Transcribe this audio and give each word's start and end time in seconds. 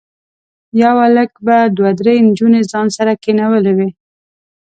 یو 0.81 0.95
هلک 1.05 1.31
به 1.45 1.57
دوه 1.77 1.91
درې 1.99 2.13
نجونې 2.27 2.61
ځان 2.71 2.87
سره 2.97 3.11
کېنولي 3.23 3.73
وي. 3.77 3.89